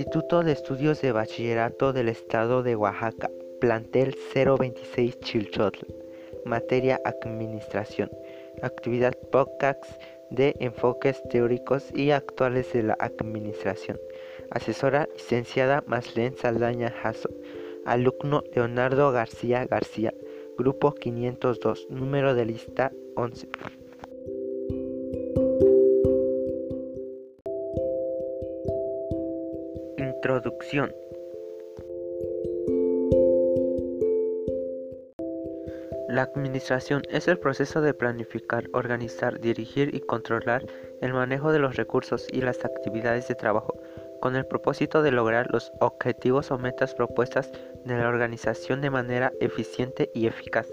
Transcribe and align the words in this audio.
Instituto 0.00 0.42
de 0.42 0.52
Estudios 0.52 1.02
de 1.02 1.12
Bachillerato 1.12 1.92
del 1.92 2.08
Estado 2.08 2.62
de 2.62 2.74
Oaxaca, 2.74 3.30
plantel 3.60 4.16
026 4.34 5.20
Chilchotl, 5.20 5.84
materia 6.46 6.98
Administración, 7.04 8.10
actividad 8.62 9.12
podcast 9.30 9.84
de 10.30 10.56
enfoques 10.58 11.22
teóricos 11.28 11.84
y 11.94 12.12
actuales 12.12 12.72
de 12.72 12.84
la 12.84 12.96
administración. 12.98 14.00
Asesora 14.50 15.06
licenciada 15.12 15.84
Maslen 15.86 16.34
Saldaña 16.34 16.90
Jasso, 17.02 17.28
alumno 17.84 18.42
Leonardo 18.54 19.12
García 19.12 19.66
García, 19.66 20.14
grupo 20.56 20.94
502, 20.94 21.88
número 21.90 22.34
de 22.34 22.46
lista 22.46 22.90
11. 23.16 23.48
Introducción 30.30 30.94
La 36.08 36.22
administración 36.22 37.02
es 37.10 37.26
el 37.26 37.36
proceso 37.40 37.80
de 37.80 37.94
planificar, 37.94 38.68
organizar, 38.72 39.40
dirigir 39.40 39.92
y 39.92 39.98
controlar 39.98 40.64
el 41.00 41.14
manejo 41.14 41.50
de 41.50 41.58
los 41.58 41.74
recursos 41.74 42.28
y 42.30 42.42
las 42.42 42.64
actividades 42.64 43.26
de 43.26 43.34
trabajo 43.34 43.76
con 44.20 44.36
el 44.36 44.46
propósito 44.46 45.02
de 45.02 45.10
lograr 45.10 45.50
los 45.50 45.72
objetivos 45.80 46.52
o 46.52 46.58
metas 46.58 46.94
propuestas 46.94 47.50
de 47.84 47.96
la 47.96 48.08
organización 48.08 48.80
de 48.82 48.90
manera 48.90 49.32
eficiente 49.40 50.12
y 50.14 50.28
eficaz. 50.28 50.68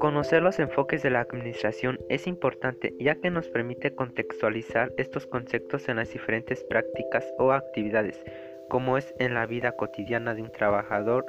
Conocer 0.00 0.42
los 0.42 0.58
enfoques 0.58 1.02
de 1.02 1.10
la 1.10 1.20
administración 1.20 1.98
es 2.08 2.26
importante 2.26 2.94
ya 2.98 3.16
que 3.16 3.30
nos 3.30 3.48
permite 3.48 3.94
contextualizar 3.94 4.90
estos 4.96 5.26
conceptos 5.26 5.90
en 5.90 5.96
las 5.96 6.10
diferentes 6.10 6.64
prácticas 6.64 7.30
o 7.36 7.52
actividades, 7.52 8.24
como 8.70 8.96
es 8.96 9.14
en 9.18 9.34
la 9.34 9.44
vida 9.44 9.72
cotidiana 9.72 10.34
de 10.34 10.40
un 10.40 10.52
trabajador, 10.52 11.26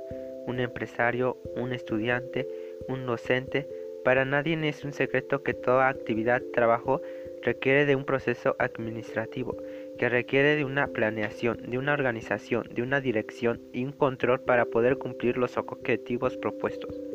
un 0.47 0.61
empresario, 0.61 1.37
un 1.57 1.73
estudiante, 1.73 2.47
un 2.87 3.05
docente. 3.05 3.67
Para 4.05 4.23
nadie 4.23 4.57
es 4.69 4.85
un 4.85 4.93
secreto 4.93 5.43
que 5.43 5.53
toda 5.53 5.89
actividad, 5.89 6.41
trabajo, 6.53 7.01
requiere 7.41 7.85
de 7.85 7.97
un 7.97 8.05
proceso 8.05 8.55
administrativo, 8.57 9.57
que 9.97 10.07
requiere 10.07 10.55
de 10.55 10.63
una 10.63 10.87
planeación, 10.87 11.57
de 11.69 11.77
una 11.77 11.91
organización, 11.91 12.69
de 12.73 12.83
una 12.83 13.01
dirección 13.01 13.59
y 13.73 13.83
un 13.83 13.91
control 13.91 14.39
para 14.39 14.63
poder 14.63 14.97
cumplir 14.97 15.37
los 15.37 15.57
objetivos 15.57 16.37
propuestos. 16.37 17.10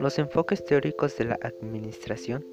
Los 0.00 0.18
enfoques 0.18 0.64
teóricos 0.64 1.16
de 1.16 1.24
la 1.24 1.38
administración 1.42 2.44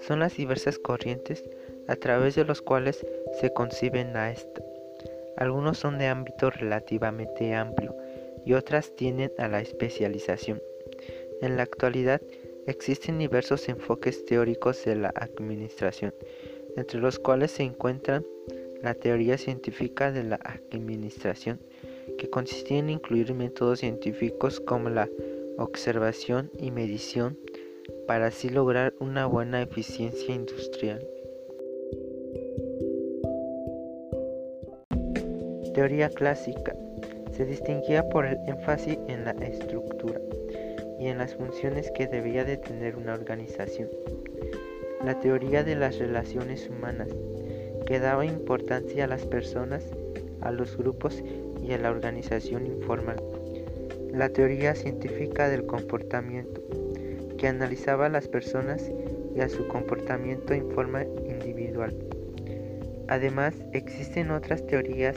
son 0.00 0.20
las 0.20 0.36
diversas 0.36 0.78
corrientes 0.78 1.44
a 1.88 1.96
través 1.96 2.34
de 2.34 2.44
los 2.44 2.62
cuales 2.62 3.06
se 3.40 3.52
conciben 3.52 4.16
a 4.16 4.30
esto. 4.30 4.62
Algunos 5.36 5.78
son 5.78 5.98
de 5.98 6.06
ámbito 6.06 6.50
relativamente 6.50 7.54
amplio 7.54 7.96
y 8.44 8.54
otras 8.54 8.94
tienden 8.94 9.32
a 9.38 9.48
la 9.48 9.60
especialización. 9.60 10.60
En 11.40 11.56
la 11.56 11.62
actualidad 11.62 12.20
existen 12.66 13.18
diversos 13.18 13.68
enfoques 13.68 14.24
teóricos 14.24 14.84
de 14.84 14.96
la 14.96 15.12
administración, 15.14 16.14
entre 16.76 17.00
los 17.00 17.18
cuales 17.18 17.50
se 17.50 17.64
encuentran 17.64 18.24
la 18.82 18.94
teoría 18.94 19.38
científica 19.38 20.10
de 20.12 20.24
la 20.24 20.40
administración, 20.70 21.60
que 22.18 22.28
consiste 22.28 22.78
en 22.78 22.90
incluir 22.90 23.32
métodos 23.34 23.80
científicos 23.80 24.60
como 24.60 24.90
la 24.90 25.08
observación 25.62 26.50
y 26.58 26.70
medición 26.70 27.38
para 28.06 28.26
así 28.26 28.48
lograr 28.48 28.94
una 29.00 29.26
buena 29.26 29.62
eficiencia 29.62 30.34
industrial. 30.34 31.06
Teoría 35.74 36.10
clásica 36.10 36.76
se 37.32 37.46
distinguía 37.46 38.08
por 38.08 38.26
el 38.26 38.38
énfasis 38.46 38.98
en 39.08 39.24
la 39.24 39.30
estructura 39.32 40.20
y 40.98 41.06
en 41.06 41.18
las 41.18 41.34
funciones 41.34 41.90
que 41.92 42.06
debía 42.06 42.44
de 42.44 42.58
tener 42.58 42.96
una 42.96 43.14
organización. 43.14 43.88
La 45.04 45.18
teoría 45.18 45.64
de 45.64 45.76
las 45.76 45.98
relaciones 45.98 46.68
humanas, 46.68 47.08
que 47.86 47.98
daba 47.98 48.24
importancia 48.24 49.04
a 49.04 49.08
las 49.08 49.26
personas, 49.26 49.84
a 50.40 50.52
los 50.52 50.76
grupos 50.76 51.22
y 51.62 51.72
a 51.72 51.78
la 51.78 51.90
organización 51.90 52.66
informal 52.66 53.16
la 54.12 54.28
teoría 54.28 54.74
científica 54.74 55.48
del 55.48 55.66
comportamiento, 55.66 56.60
que 57.38 57.48
analizaba 57.48 58.06
a 58.06 58.10
las 58.10 58.28
personas 58.28 58.92
y 59.34 59.40
a 59.40 59.48
su 59.48 59.66
comportamiento 59.68 60.52
en 60.52 60.70
forma 60.70 61.04
individual. 61.04 61.94
Además, 63.08 63.54
existen 63.72 64.30
otras 64.30 64.66
teorías 64.66 65.16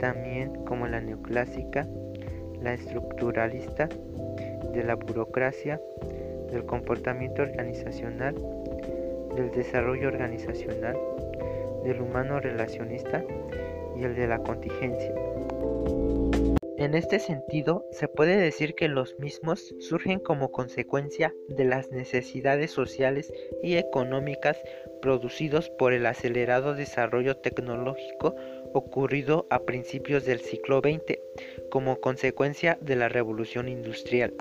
también 0.00 0.64
como 0.64 0.86
la 0.88 1.00
neoclásica, 1.00 1.86
la 2.60 2.74
estructuralista, 2.74 3.88
de 4.72 4.82
la 4.82 4.94
burocracia, 4.96 5.80
del 6.50 6.64
comportamiento 6.64 7.42
organizacional, 7.42 8.34
del 9.36 9.50
desarrollo 9.50 10.08
organizacional, 10.08 10.96
del 11.84 12.00
humano 12.00 12.40
relacionista 12.40 13.22
y 13.96 14.04
el 14.04 14.14
de 14.14 14.26
la 14.26 14.38
contingencia. 14.38 15.12
En 16.78 16.94
este 16.94 17.18
sentido, 17.18 17.86
se 17.90 18.08
puede 18.08 18.36
decir 18.36 18.74
que 18.74 18.88
los 18.88 19.18
mismos 19.18 19.74
surgen 19.78 20.18
como 20.18 20.50
consecuencia 20.50 21.34
de 21.48 21.64
las 21.64 21.90
necesidades 21.90 22.70
sociales 22.70 23.32
y 23.62 23.76
económicas 23.76 24.58
producidos 25.00 25.68
por 25.70 25.92
el 25.92 26.06
acelerado 26.06 26.74
desarrollo 26.74 27.36
tecnológico 27.36 28.34
ocurrido 28.72 29.46
a 29.50 29.60
principios 29.60 30.24
del 30.24 30.40
siglo 30.40 30.80
XX 30.80 31.18
como 31.70 32.00
consecuencia 32.00 32.78
de 32.80 32.96
la 32.96 33.08
revolución 33.08 33.68
industrial, 33.68 34.34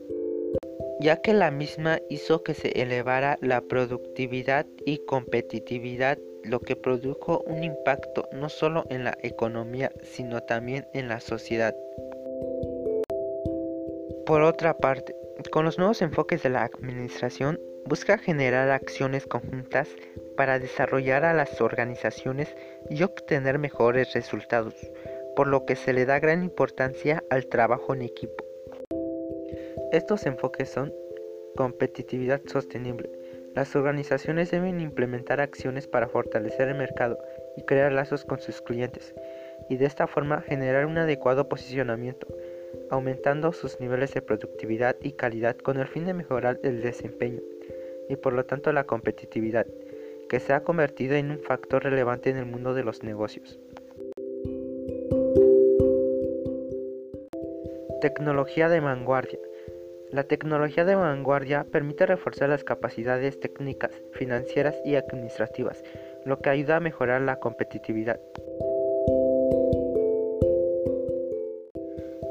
ya 0.99 1.21
que 1.21 1.33
la 1.33 1.51
misma 1.51 1.99
hizo 2.09 2.43
que 2.43 2.53
se 2.53 2.69
elevara 2.81 3.37
la 3.41 3.61
productividad 3.61 4.65
y 4.85 4.99
competitividad 5.05 6.17
lo 6.43 6.59
que 6.59 6.75
produjo 6.75 7.43
un 7.45 7.63
impacto 7.63 8.27
no 8.33 8.49
solo 8.49 8.85
en 8.89 9.03
la 9.03 9.17
economía, 9.21 9.91
sino 10.03 10.41
también 10.41 10.87
en 10.93 11.07
la 11.07 11.19
sociedad. 11.19 11.75
Por 14.31 14.43
otra 14.43 14.77
parte, 14.77 15.13
con 15.51 15.65
los 15.65 15.77
nuevos 15.77 16.01
enfoques 16.01 16.41
de 16.41 16.49
la 16.49 16.63
administración, 16.63 17.59
busca 17.83 18.17
generar 18.17 18.69
acciones 18.69 19.27
conjuntas 19.27 19.89
para 20.37 20.57
desarrollar 20.57 21.25
a 21.25 21.33
las 21.33 21.59
organizaciones 21.59 22.55
y 22.89 23.03
obtener 23.03 23.59
mejores 23.59 24.13
resultados, 24.13 24.73
por 25.35 25.47
lo 25.47 25.65
que 25.65 25.75
se 25.75 25.91
le 25.91 26.05
da 26.05 26.21
gran 26.21 26.43
importancia 26.43 27.21
al 27.29 27.47
trabajo 27.47 27.93
en 27.93 28.03
equipo. 28.03 28.45
Estos 29.91 30.25
enfoques 30.25 30.69
son 30.69 30.93
competitividad 31.57 32.39
sostenible. 32.45 33.09
Las 33.53 33.75
organizaciones 33.75 34.49
deben 34.49 34.79
implementar 34.79 35.41
acciones 35.41 35.87
para 35.87 36.07
fortalecer 36.07 36.69
el 36.69 36.75
mercado 36.75 37.17
y 37.57 37.63
crear 37.63 37.91
lazos 37.91 38.23
con 38.23 38.39
sus 38.39 38.61
clientes, 38.61 39.13
y 39.69 39.75
de 39.75 39.87
esta 39.87 40.07
forma 40.07 40.39
generar 40.39 40.85
un 40.85 40.97
adecuado 40.97 41.49
posicionamiento 41.49 42.27
aumentando 42.89 43.53
sus 43.53 43.79
niveles 43.79 44.13
de 44.13 44.21
productividad 44.21 44.95
y 45.01 45.13
calidad 45.13 45.57
con 45.57 45.79
el 45.79 45.87
fin 45.87 46.05
de 46.05 46.13
mejorar 46.13 46.59
el 46.63 46.81
desempeño 46.81 47.41
y 48.09 48.15
por 48.15 48.33
lo 48.33 48.45
tanto 48.45 48.71
la 48.73 48.83
competitividad, 48.83 49.65
que 50.29 50.39
se 50.39 50.53
ha 50.53 50.63
convertido 50.63 51.15
en 51.15 51.31
un 51.31 51.39
factor 51.39 51.83
relevante 51.83 52.29
en 52.29 52.37
el 52.37 52.45
mundo 52.45 52.73
de 52.73 52.83
los 52.83 53.03
negocios. 53.03 53.59
Tecnología 58.01 58.67
de 58.67 58.79
vanguardia. 58.79 59.39
La 60.09 60.23
tecnología 60.23 60.83
de 60.83 60.95
vanguardia 60.95 61.65
permite 61.71 62.05
reforzar 62.05 62.49
las 62.49 62.63
capacidades 62.63 63.39
técnicas, 63.39 63.91
financieras 64.13 64.75
y 64.83 64.95
administrativas, 64.95 65.83
lo 66.25 66.39
que 66.39 66.49
ayuda 66.49 66.77
a 66.77 66.81
mejorar 66.81 67.21
la 67.21 67.39
competitividad. 67.39 68.19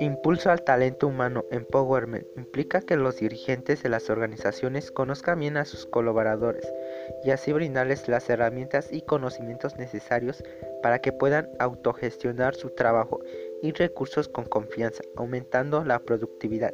Impulso 0.00 0.50
al 0.50 0.64
talento 0.64 1.08
humano 1.08 1.44
Empowerment 1.50 2.26
implica 2.34 2.80
que 2.80 2.96
los 2.96 3.18
dirigentes 3.18 3.82
de 3.82 3.90
las 3.90 4.08
organizaciones 4.08 4.90
conozcan 4.90 5.38
bien 5.38 5.58
a 5.58 5.66
sus 5.66 5.84
colaboradores 5.84 6.66
y 7.22 7.32
así 7.32 7.52
brindarles 7.52 8.08
las 8.08 8.30
herramientas 8.30 8.90
y 8.90 9.02
conocimientos 9.02 9.76
necesarios 9.76 10.42
para 10.82 11.00
que 11.00 11.12
puedan 11.12 11.50
autogestionar 11.58 12.54
su 12.54 12.70
trabajo 12.70 13.20
y 13.60 13.72
recursos 13.72 14.26
con 14.26 14.46
confianza, 14.46 15.02
aumentando 15.16 15.84
la 15.84 15.98
productividad. 15.98 16.72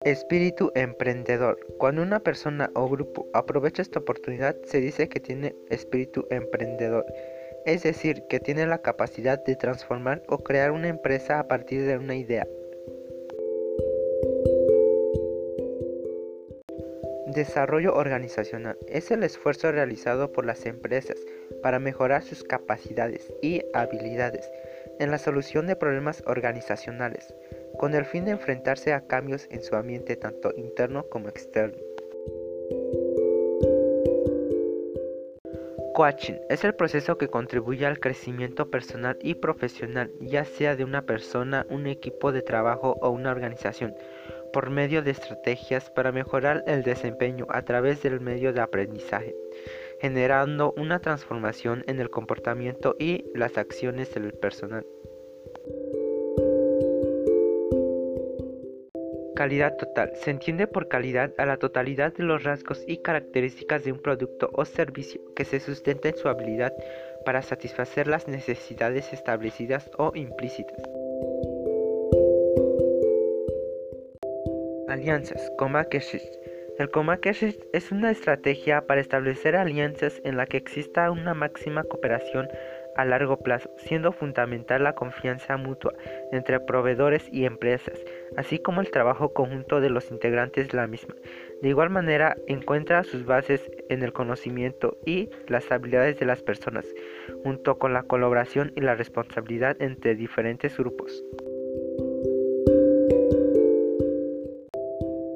Espíritu 0.00 0.72
emprendedor. 0.74 1.60
Cuando 1.78 2.02
una 2.02 2.18
persona 2.18 2.72
o 2.74 2.88
grupo 2.88 3.28
aprovecha 3.34 3.82
esta 3.82 4.00
oportunidad, 4.00 4.56
se 4.64 4.80
dice 4.80 5.08
que 5.08 5.20
tiene 5.20 5.54
espíritu 5.68 6.26
emprendedor 6.30 7.06
es 7.66 7.82
decir, 7.82 8.24
que 8.28 8.40
tiene 8.40 8.66
la 8.66 8.78
capacidad 8.78 9.42
de 9.42 9.56
transformar 9.56 10.22
o 10.28 10.38
crear 10.38 10.72
una 10.72 10.88
empresa 10.88 11.38
a 11.38 11.48
partir 11.48 11.86
de 11.86 11.98
una 11.98 12.14
idea. 12.14 12.46
Desarrollo 17.26 17.94
organizacional 17.94 18.76
es 18.88 19.12
el 19.12 19.22
esfuerzo 19.22 19.70
realizado 19.70 20.32
por 20.32 20.44
las 20.44 20.66
empresas 20.66 21.16
para 21.62 21.78
mejorar 21.78 22.24
sus 22.24 22.42
capacidades 22.42 23.32
y 23.40 23.62
habilidades 23.72 24.50
en 24.98 25.12
la 25.12 25.18
solución 25.18 25.68
de 25.68 25.76
problemas 25.76 26.24
organizacionales, 26.26 27.32
con 27.78 27.94
el 27.94 28.04
fin 28.04 28.24
de 28.24 28.32
enfrentarse 28.32 28.92
a 28.92 29.06
cambios 29.06 29.46
en 29.50 29.62
su 29.62 29.76
ambiente 29.76 30.16
tanto 30.16 30.52
interno 30.56 31.08
como 31.08 31.28
externo. 31.28 31.78
Coaching 36.00 36.38
es 36.48 36.64
el 36.64 36.74
proceso 36.74 37.18
que 37.18 37.28
contribuye 37.28 37.84
al 37.84 38.00
crecimiento 38.00 38.70
personal 38.70 39.18
y 39.20 39.34
profesional, 39.34 40.10
ya 40.18 40.46
sea 40.46 40.74
de 40.74 40.82
una 40.82 41.02
persona, 41.02 41.66
un 41.68 41.86
equipo 41.86 42.32
de 42.32 42.40
trabajo 42.40 42.96
o 43.02 43.10
una 43.10 43.30
organización, 43.30 43.94
por 44.50 44.70
medio 44.70 45.02
de 45.02 45.10
estrategias 45.10 45.90
para 45.90 46.10
mejorar 46.10 46.64
el 46.66 46.84
desempeño 46.84 47.44
a 47.50 47.66
través 47.66 48.02
del 48.02 48.18
medio 48.18 48.54
de 48.54 48.62
aprendizaje, 48.62 49.36
generando 50.00 50.72
una 50.78 51.00
transformación 51.00 51.84
en 51.86 52.00
el 52.00 52.08
comportamiento 52.08 52.96
y 52.98 53.26
las 53.34 53.58
acciones 53.58 54.14
del 54.14 54.32
personal. 54.32 54.86
Calidad 59.40 59.74
total. 59.78 60.12
Se 60.16 60.30
entiende 60.30 60.66
por 60.66 60.88
calidad 60.88 61.32
a 61.38 61.46
la 61.46 61.56
totalidad 61.56 62.12
de 62.12 62.24
los 62.24 62.44
rasgos 62.44 62.84
y 62.86 62.98
características 62.98 63.82
de 63.82 63.92
un 63.92 63.98
producto 63.98 64.50
o 64.52 64.66
servicio 64.66 65.18
que 65.34 65.46
se 65.46 65.60
sustenta 65.60 66.10
en 66.10 66.16
su 66.18 66.28
habilidad 66.28 66.74
para 67.24 67.40
satisfacer 67.40 68.06
las 68.06 68.28
necesidades 68.28 69.14
establecidas 69.14 69.90
o 69.96 70.12
implícitas. 70.14 70.76
Alianzas. 74.88 75.50
El 76.78 76.90
Comakesh 76.90 77.58
es 77.72 77.92
una 77.92 78.10
estrategia 78.10 78.86
para 78.86 79.00
establecer 79.00 79.56
alianzas 79.56 80.20
en 80.22 80.36
la 80.36 80.44
que 80.44 80.58
exista 80.58 81.10
una 81.10 81.32
máxima 81.32 81.84
cooperación 81.84 82.46
a 82.96 83.04
largo 83.04 83.38
plazo, 83.38 83.70
siendo 83.78 84.12
fundamental 84.12 84.84
la 84.84 84.94
confianza 84.94 85.56
mutua 85.56 85.94
entre 86.32 86.60
proveedores 86.60 87.28
y 87.32 87.44
empresas, 87.44 87.98
así 88.36 88.58
como 88.58 88.80
el 88.80 88.90
trabajo 88.90 89.32
conjunto 89.32 89.80
de 89.80 89.90
los 89.90 90.10
integrantes 90.10 90.68
de 90.68 90.76
la 90.76 90.86
misma. 90.86 91.14
De 91.62 91.68
igual 91.68 91.90
manera, 91.90 92.36
encuentra 92.46 93.04
sus 93.04 93.24
bases 93.24 93.70
en 93.88 94.02
el 94.02 94.12
conocimiento 94.12 94.96
y 95.04 95.30
las 95.46 95.70
habilidades 95.70 96.18
de 96.18 96.26
las 96.26 96.42
personas, 96.42 96.86
junto 97.42 97.78
con 97.78 97.92
la 97.92 98.02
colaboración 98.02 98.72
y 98.76 98.80
la 98.80 98.94
responsabilidad 98.94 99.76
entre 99.80 100.14
diferentes 100.14 100.76
grupos. 100.76 101.24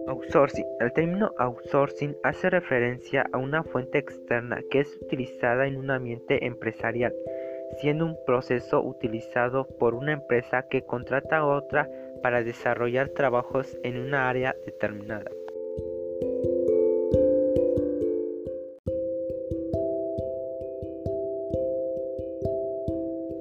Outsourcing. 0.06 0.64
El 0.80 0.92
término 0.92 1.32
outsourcing 1.38 2.16
hace 2.22 2.48
referencia 2.48 3.26
a 3.32 3.38
una 3.38 3.62
fuente 3.62 3.98
externa 3.98 4.60
que 4.70 4.80
es 4.80 4.98
utilizada 5.02 5.66
en 5.66 5.76
un 5.76 5.90
ambiente 5.90 6.46
empresarial 6.46 7.12
siendo 7.80 8.04
un 8.04 8.16
proceso 8.26 8.82
utilizado 8.82 9.66
por 9.78 9.94
una 9.94 10.12
empresa 10.12 10.66
que 10.68 10.82
contrata 10.82 11.38
a 11.38 11.46
otra 11.46 11.88
para 12.22 12.42
desarrollar 12.42 13.10
trabajos 13.10 13.78
en 13.82 13.98
una 13.98 14.28
área 14.28 14.54
determinada. 14.64 15.30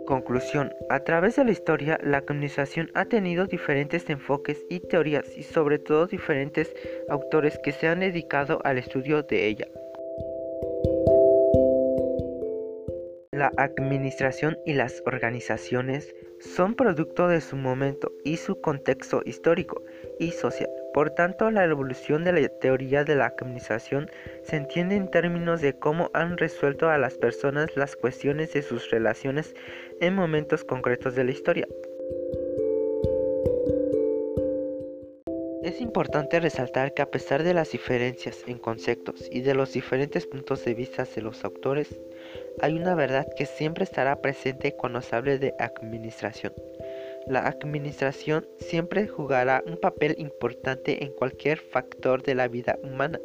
Conclusión. 0.06 0.74
A 0.90 1.00
través 1.00 1.38
de 1.38 1.46
la 1.46 1.52
historia, 1.52 1.98
la 2.04 2.18
administración 2.18 2.92
ha 2.94 3.06
tenido 3.06 3.48
diferentes 3.48 4.10
enfoques 4.10 4.64
y 4.70 4.80
teorías 4.82 5.38
y 5.38 5.44
sobre 5.44 5.80
todo 5.80 6.08
diferentes 6.08 6.76
autores 7.10 7.58
que 7.64 7.72
se 7.72 7.88
han 7.88 8.02
dedicado 8.02 8.60
al 8.64 8.78
estudio 8.78 9.24
de 9.24 9.48
ella. 9.48 9.68
La 13.44 13.52
administración 13.58 14.58
y 14.66 14.72
las 14.72 15.04
organizaciones 15.06 16.16
son 16.40 16.76
producto 16.76 17.28
de 17.28 17.42
su 17.42 17.58
momento 17.58 18.14
y 18.24 18.38
su 18.38 18.62
contexto 18.62 19.22
histórico 19.26 19.84
y 20.18 20.32
social. 20.32 20.70
Por 20.94 21.10
tanto, 21.10 21.52
la 21.52 21.66
evolución 21.66 22.24
de 22.24 22.32
la 22.32 22.48
teoría 22.48 23.04
de 23.04 23.18
la 23.18 23.26
administración 23.26 24.10
se 24.44 24.56
entiende 24.56 24.96
en 24.96 25.12
términos 25.12 25.60
de 25.60 25.74
cómo 25.74 26.10
han 26.14 26.38
resuelto 26.38 26.90
a 26.90 26.98
las 26.98 27.18
personas 27.18 27.76
las 27.76 27.98
cuestiones 27.98 28.54
de 28.54 28.62
sus 28.62 28.90
relaciones 28.92 29.54
en 30.00 30.16
momentos 30.16 30.64
concretos 30.64 31.14
de 31.14 31.26
la 31.26 31.32
historia. 31.32 31.68
Es 35.64 35.82
importante 35.82 36.40
resaltar 36.40 36.94
que 36.94 37.02
a 37.02 37.12
pesar 37.12 37.44
de 37.44 37.54
las 37.54 37.72
diferencias 37.72 38.44
en 38.48 38.58
conceptos 38.58 39.28
y 39.30 39.42
de 39.42 39.54
los 39.54 39.74
diferentes 39.74 40.28
puntos 40.28 40.64
de 40.64 40.76
vista 40.76 41.06
de 41.06 41.22
los 41.22 41.44
autores, 41.44 42.00
hay 42.62 42.74
una 42.74 42.96
verdad 42.96 43.28
que 43.36 43.46
siempre 43.46 43.84
estará 43.84 44.22
presente 44.22 44.76
cuando 44.76 45.02
se 45.02 45.16
hable 45.16 45.40
de 45.40 45.54
administración. 45.60 46.54
La 47.28 47.48
administración 47.48 48.48
siempre 48.58 49.08
jugará 49.08 49.64
un 49.66 49.78
papel 49.78 50.16
importante 50.18 51.04
en 51.04 51.14
cualquier 51.14 51.58
factor 51.58 52.22
de 52.24 52.36
la 52.36 52.48
vida 52.48 52.78
humana. 52.84 53.20